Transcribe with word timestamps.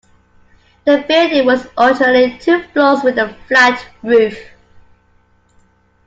The 0.83 1.05
building 1.07 1.45
was 1.45 1.67
originally 1.77 2.35
two 2.39 2.63
floors 2.73 3.03
with 3.03 3.19
a 3.19 3.35
flat 3.47 3.85
roof. 4.01 4.35